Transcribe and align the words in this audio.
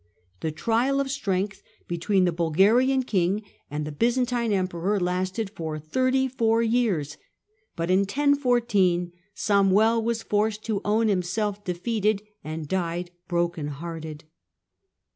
The 0.39 0.51
trial 0.51 0.99
of 0.99 1.11
strength 1.11 1.61
between 1.87 2.25
the 2.25 2.31
Bulgarian 2.31 3.03
king 3.03 3.43
and 3.69 3.85
the 3.85 3.91
Byzantine 3.91 4.51
Emperor 4.51 4.99
lasted 4.99 5.51
for 5.51 5.77
thirty 5.77 6.27
four 6.27 6.63
years, 6.63 7.17
but 7.75 7.91
in 7.91 7.99
1014 7.99 9.11
Samuel 9.35 10.01
was 10.03 10.23
forced 10.23 10.63
to 10.65 10.81
own 10.83 11.07
himself 11.07 11.63
defeated, 11.63 12.23
and 12.43 12.67
died 12.67 13.11
broken 13.27 13.67
hearted. 13.67 14.23